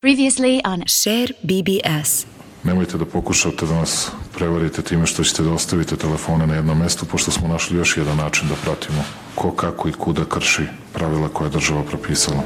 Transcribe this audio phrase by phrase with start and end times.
[0.00, 2.26] Previously on Share BBS.
[2.64, 7.06] Nemojte da pokušate da nas prevarite time što ćete da ostavite telefone na jednom mestu,
[7.06, 11.46] pošto smo našli još jedan način da pratimo ko, kako i kuda krši pravila koje
[11.46, 12.42] je država propisala.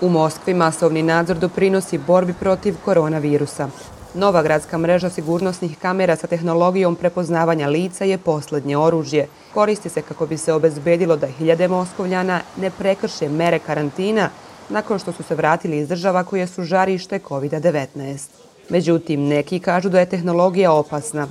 [0.00, 3.68] U Moskvi masovni nadzor doprinosi borbi protiv koronavirusa.
[4.14, 9.28] Nova gradska mreža sigurnosnih kamera sa tehnologijom prepoznavanja lica je poslednje oružje.
[9.54, 14.30] Koristi se kako bi se obezbedilo da hiljade Moskovljana ne prekrše mere karantina
[14.68, 18.18] nakon što su se vratili iz država koje su žarište COVID-19.
[18.68, 21.26] Međutim, neki kažu da je tehnologija opasna.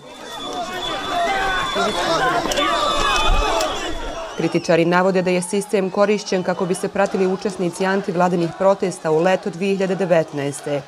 [4.38, 9.50] Kritičari navode da je sistem korišćen kako bi se pratili učesnici antivladinih protesta u leto
[9.50, 10.80] 2019.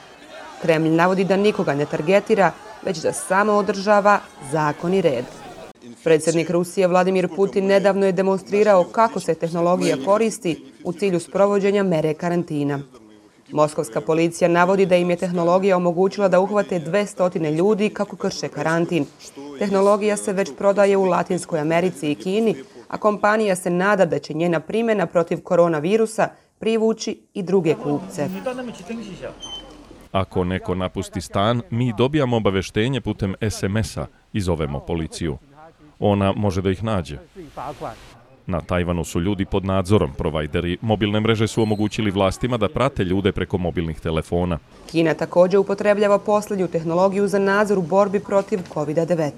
[0.61, 2.51] Kremlj navodi da nikoga ne targetira,
[2.85, 4.19] već da samo održava
[4.51, 5.25] zakon i red.
[6.03, 12.13] Predsednik Rusije Vladimir Putin nedavno je demonstrirao kako se tehnologija koristi u cilju sprovođenja mere
[12.13, 12.79] karantina.
[13.51, 19.05] Moskovska policija navodi da im je tehnologija omogućila da uhvate 200 ljudi kako krše karantin.
[19.59, 22.55] Tehnologija se već prodaje u Latinskoj Americi i Kini,
[22.87, 28.29] a kompanija se nada da će njena primjena protiv koronavirusa privući i druge kupce.
[30.11, 35.37] Ako neko napusti stan, mi dobijamo obaveštenje putem SMS-a i zovemo policiju.
[35.99, 37.17] Ona može da ih nađe.
[38.47, 40.13] Na Tajvanu su ljudi pod nadzorom.
[40.17, 44.59] Provajderi mobilne mreže su omogućili vlastima da prate ljude preko mobilnih telefona.
[44.91, 49.31] Kina takođe upotrebljava poslednju tehnologiju za nadzor u borbi protiv COVID-19.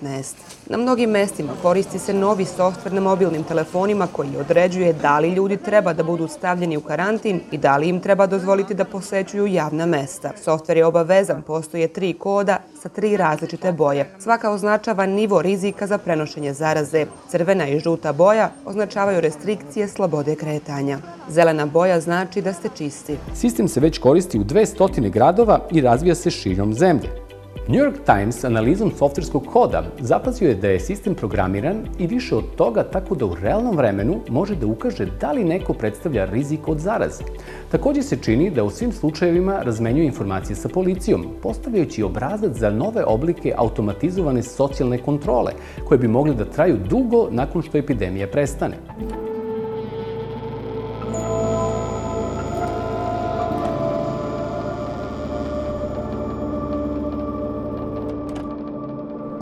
[0.70, 5.58] Na mnogim mestima koristi se novi softver na mobilnim telefonima koji određuje da li ljudi
[5.58, 9.86] treba da budu stavljeni u karantin i da li im treba dozvoliti da posećuju javna
[9.86, 10.32] mesta.
[10.38, 14.10] Softver je obavezan, postoje tri koda sa tri različite boje.
[14.20, 17.06] Svaka označava nivo rizika za prenošenje zaraze.
[17.30, 20.98] Crvena i žuta boja označavaju restrikcije slobode kretanja.
[21.30, 23.18] Zelena boja znači da ste čisti.
[23.36, 27.23] Sistem se već koristi u 200 gradova i razvija se širom zemlje.
[27.68, 32.44] New York Times analizom softverskog koda zapazio je da je sistem programiran i više od
[32.56, 36.80] toga tako da u realnom vremenu može da ukaže da li neko predstavlja rizik od
[36.80, 37.24] zaraze.
[37.72, 43.04] Takođe se čini da u svim slučajevima razmenjuje informacije sa policijom, postavljajući obrazac za nove
[43.04, 45.52] oblike automatizovane socijalne kontrole,
[45.86, 48.78] koje bi mogle da traju dugo nakon što epidemija prestane.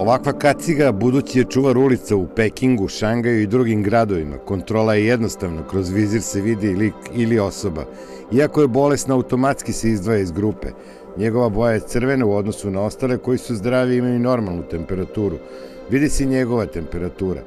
[0.02, 4.38] Ovakva kaciga budući je čuvar ulica u Pekingu, Šangaju i drugim gradovima.
[4.38, 7.86] Kontrola je jednostavna, kroz vizir se vidi lik ili osoba.
[8.32, 10.68] Iako je bolesna, automatski se izdvaja iz grupe.
[11.18, 15.38] Njegova boja je crvena u odnosu na ostale koji su zdravi i imaju normalnu temperaturu.
[15.90, 17.42] Vidi se njegova temperatura.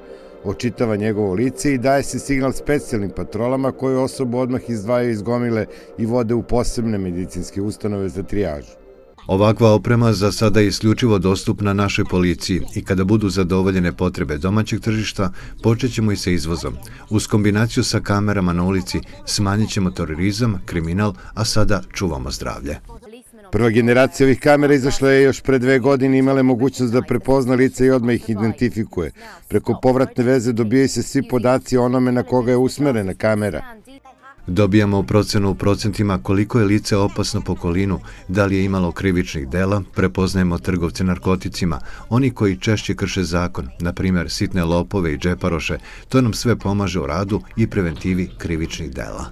[0.45, 5.67] Očitava njegovo lice i daje se signal specijalnim patrolama koje osobu odmah izdvajaju iz gomile
[5.99, 8.84] i vode u posebne medicinske ustanove za trijažu.
[9.27, 14.81] Ovakva oprema za sada je isključivo dostupna našoj policiji i kada budu zadovoljene potrebe domaćeg
[14.81, 16.75] tržišta, počećemo i sa izvozom.
[17.11, 22.79] Uz kombinaciju sa kamerama na ulici smanjit ćemo terorizam, kriminal, a sada čuvamo zdravlje.
[23.53, 27.87] Prva generacija ovih kamera izašla je još pre dve godine imale mogućnost da prepozna lice
[27.87, 29.11] i odmah ih identifikuje.
[29.49, 33.63] Preko povratne veze dobijaju se svi podaci o onome na koga je usmerena kamera.
[34.47, 39.49] Dobijamo procenu u procentima koliko je lice opasno po kolinu, da li je imalo krivičnih
[39.49, 45.79] dela, prepoznajemo trgovce narkoticima, oni koji češće krše zakon, na primjer sitne lopove i džeparoše,
[46.09, 49.31] to nam sve pomaže u radu i preventivi krivičnih dela.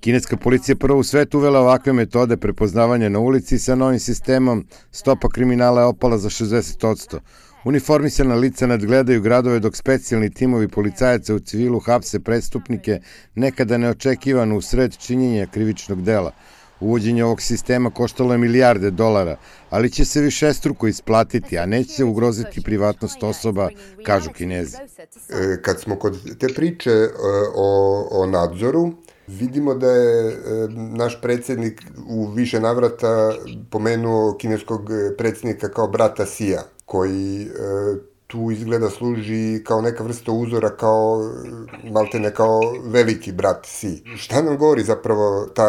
[0.00, 5.28] Kineska policija prvo u svetu uvela ovakve metode prepoznavanja na ulici sa novim sistemom stopa
[5.28, 7.18] kriminala je opala za 60%.
[7.64, 13.00] Uniformisana lica nadgledaju gradove dok specijalni timovi policajaca u civilu hapse prestupnike
[13.34, 16.32] nekada neočekivano u sred činjenja krivičnog dela.
[16.80, 19.36] Uvođenje ovog sistema koštalo je milijarde dolara,
[19.70, 23.68] ali će se više struko isplatiti, a neće se ugroziti privatnost osoba,
[24.06, 24.76] kažu kinezi.
[24.76, 27.10] E, kad smo kod te priče e,
[27.54, 28.92] o, o nadzoru,
[29.26, 30.34] vidimo da je e,
[30.72, 33.34] naš predsednik u više navrata
[33.70, 37.48] pomenuo kineskog predsednika kao brata Sija koji e,
[38.26, 41.30] tu izgleda služi kao neka vrsta uzora, kao
[41.92, 44.02] maltene kao veliki brat Si.
[44.16, 45.68] Šta nam govori zapravo ta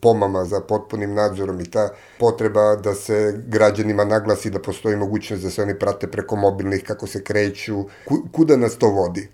[0.00, 1.88] pomama za potpunim nadzorom i ta
[2.18, 7.06] potreba da se građanima naglasi da postoji mogućnost da se oni prate preko mobilnih, kako
[7.06, 7.84] se kreću,
[8.32, 9.28] kuda nas to vodi?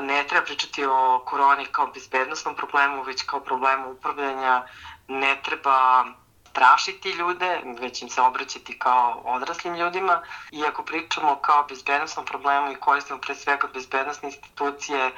[0.00, 4.62] ne treba pričati o koroni kao bezbednostnom problemu, već kao problemu upravljanja.
[5.08, 6.04] Ne treba
[6.50, 10.22] strašiti ljude, već im se obraćati kao odraslim ljudima.
[10.50, 15.10] I ako pričamo kao bezbednostnom problemu i koristimo pre svega bezbednostne institucije,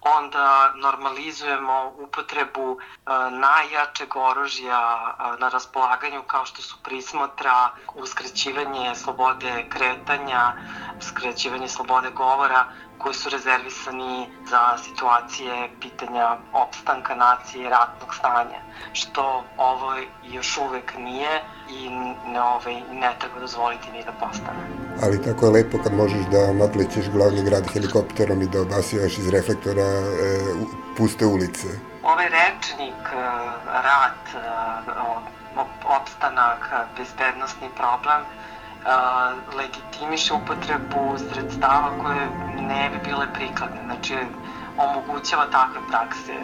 [0.00, 2.78] onda normalizujemo upotrebu uh,
[3.30, 10.52] najjačeg oružja uh, na raspolaganju kao što su prismotra, uskraćivanje slobode kretanja,
[10.98, 12.64] uskraćivanje slobode govora,
[12.98, 18.60] koji su rezervisani za situacije pitanja opstanka nacije i ratnog stanja,
[18.92, 21.90] što ovo još uvek nije i
[22.26, 24.58] ne, ovaj, ne treba dozvoliti ni da postane.
[25.02, 29.28] Ali tako je lepo kad možeš da nadlećeš glavni grad helikopterom i da odasivaš iz
[29.28, 30.04] reflektora e,
[30.96, 31.68] puste ulice.
[32.02, 33.20] Ovaj rečnik, e,
[33.66, 34.38] rat, e,
[36.00, 38.22] opstanak, bezbednostni problem,
[39.56, 42.28] legitimiše upotrebu sredstava koje
[42.68, 43.82] ne bi bile prikladne.
[43.84, 44.16] Znači,
[44.78, 46.34] omogućava takve prakse,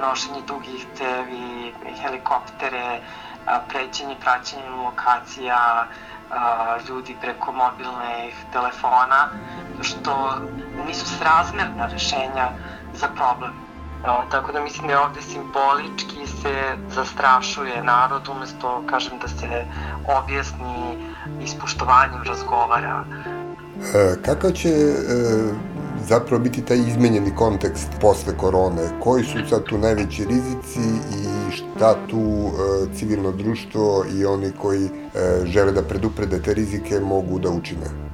[0.00, 3.00] nošenje dugih cevi, helikoptere,
[3.68, 5.86] prećenje, praćenje lokacija,
[6.88, 9.28] ljudi preko mobilnih telefona,
[9.82, 10.38] što
[10.86, 12.48] nisu srazmerna rešenja
[12.92, 13.67] za problem.
[14.06, 19.64] No, tako da mislim da je ovde simbolički se zastrašuje narod umesto, kažem, da se
[20.22, 20.96] objasni
[21.42, 23.04] ispoštovanjem razgovara.
[23.94, 24.94] E, kakav će e,
[26.08, 28.82] zapravo biti taj izmenjeni kontekst posle korone?
[29.00, 30.80] Koji su sad tu najveći rizici
[31.18, 34.90] i šta tu e, civilno društvo i oni koji e,
[35.44, 38.07] žele da preduprede te rizike mogu da učine?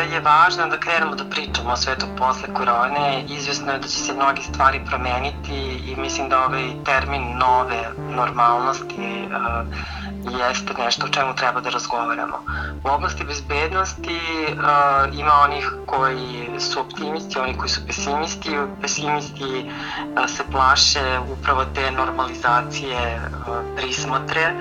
[0.00, 3.24] Je važno da krenemo da pričamo o svetu posle korone.
[3.28, 7.82] Izvesno je da će se mnogi stvari promeniti i mislim da ovaj termin nove
[8.16, 12.38] normalnosti uh, jeste nešto o čemu treba da razgovaramo.
[12.84, 14.18] U oblasti bezbednosti
[14.52, 18.50] uh, ima onih koji su optimisti, oni koji su pesimisti.
[18.80, 24.54] Pesimisti uh, se plaše upravo te normalizacije uh, prismotre,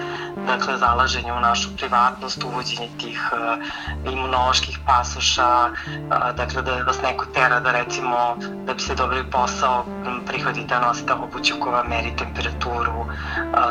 [0.47, 7.25] dakle zalaženje u našu privatnost, uvođenje tih uh, imunoloških pasoša, uh, dakle da vas neko
[7.25, 8.35] tera da recimo
[8.65, 9.85] da bi se dobili posao
[10.27, 13.07] prihvatite da nosite obuću koja meri temperaturu, uh,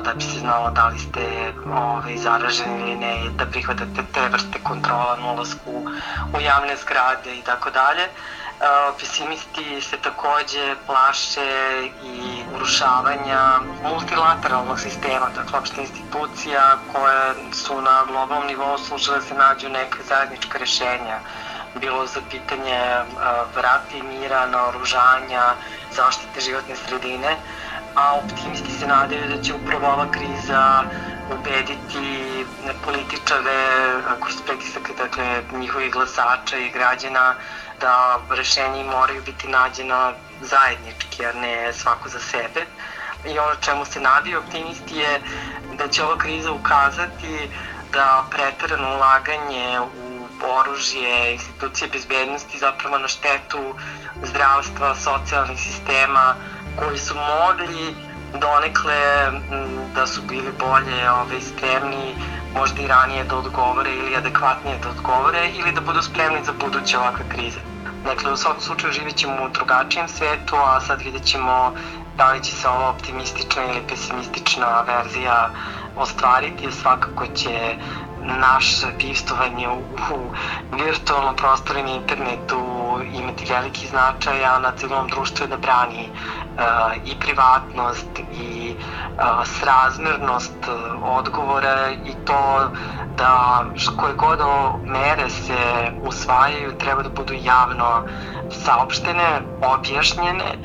[0.04, 4.58] da bi se znalo da li ste ovaj, zaraženi ili ne, da prihvatate te vrste
[4.62, 5.72] kontrola na ulazku
[6.36, 8.08] u javne zgrade i tako dalje.
[8.98, 11.50] Pesimisti se takođe plaše
[12.04, 19.34] i urušavanja multilateralnog sistema, dakle opšte institucija koje su na globalnom nivou služile da se
[19.34, 21.18] nađu neke zajedničke rešenja
[21.80, 22.80] bilo za pitanje
[23.56, 25.42] vrati mira, naoružanja,
[25.96, 27.36] zaštite životne sredine,
[27.94, 30.82] a optimisti se nadaju da će upravo ova kriza
[31.30, 32.46] ubediti
[32.84, 33.58] političare
[34.20, 37.34] kroz pritisak dakle, njihovih glasača i građana
[37.80, 42.66] da rešenja moraju biti nađena zajednički, a ne svako za sebe.
[43.24, 45.20] I ono čemu se nadaju optimisti je
[45.72, 47.48] da će ova kriza ukazati
[47.92, 53.74] da pretarano ulaganje u oružje, institucije bezbednosti zapravo na štetu
[54.22, 56.34] zdravstva, socijalnih sistema
[56.78, 59.30] koji su mogli donekle
[59.94, 62.14] da su bili bolje ove, spremni
[62.54, 66.98] možda i ranije da odgovore ili adekvatnije da odgovore ili da budu spremni za buduće
[66.98, 67.60] ovakve krize.
[68.04, 71.72] Dakle, u svakom slučaju živit ćemo u drugačijem svetu, a sad vidjet ćemo
[72.16, 75.50] da li će se ova optimistična ili pesimistična verzija
[75.96, 76.72] ostvariti.
[76.72, 77.76] Svakako će
[78.20, 79.78] naše bivstovanje u,
[80.14, 80.30] u
[80.76, 82.60] virtualnom prostoru i internetu
[83.12, 86.10] imati veliki značaj, a na civilnom društvu je da brani
[87.04, 88.76] i privatnost i
[89.44, 92.70] srazmernost uh, odgovora i to
[93.16, 93.64] da
[93.96, 94.38] koje god
[94.84, 98.02] mere se usvajaju treba da budu javno
[98.50, 100.58] saopštene, objašnjene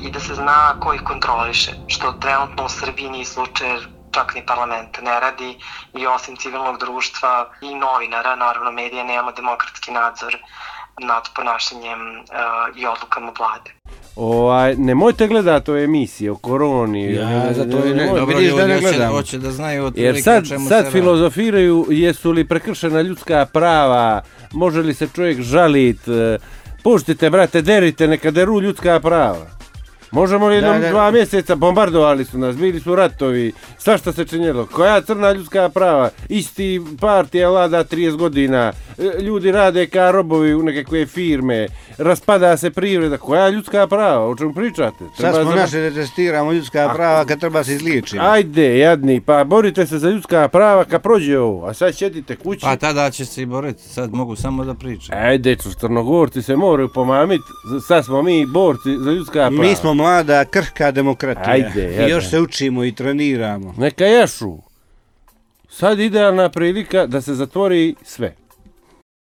[0.00, 3.78] i da se zna ko ih kontroliše, što trenutno u Srbiji nije slučaj
[4.10, 5.58] čak ni parlament ne radi
[5.94, 10.36] i osim civilnog društva i novinara, naravno medija, nemamo demokratski nadzor
[10.98, 13.74] nad ponašanjem uh, i odlukama vlade.
[14.16, 17.14] Ovaj, nemojte gledati ove emisije o koroni.
[17.14, 19.12] Ja, zato ne, ne, dobro, vidiš da ne gledam.
[19.12, 24.80] Hoće da znaju Jer sad, čemu sad se filozofiraju jesu li prekršena ljudska prava, može
[24.80, 26.38] li se čovjek žalit, e,
[26.82, 29.46] puštite, brate, derite, neka deru ljudska prava.
[30.14, 30.90] Možemo li jednom da, da.
[30.90, 34.66] dva mjeseca bombardovali su nas, bili su ratovi, svašta se činjelo.
[34.66, 36.10] Koja crna ljudska prava?
[36.28, 41.68] Isti partija vlada 30 godina, e, ljudi rade ka robovi u nekakve firme,
[41.98, 43.16] raspada se privreda.
[43.16, 44.26] Koja ljudska prava?
[44.28, 45.04] O čemu pričate?
[45.16, 45.56] Treba Sad smo za...
[45.56, 48.18] naše da testiramo ljudska prava kad treba se izliječiti.
[48.20, 52.60] Ajde, jadni, pa borite se za ljudska prava kad prođe ovo, a sad ćedite kući.
[52.60, 55.18] Pa tada će se i boriti, sad mogu samo da pričam.
[55.18, 57.44] Ajde, crnogorci se moraju pomamiti,
[57.88, 59.50] sad smo mi borci za ljudska prava.
[59.50, 61.52] Mi smo mlada, krhka demokratija.
[61.52, 63.74] Ajde, I još se učimo i treniramo.
[63.78, 64.58] Neka ješu.
[65.68, 68.34] Sad idealna prilika da se zatvori sve.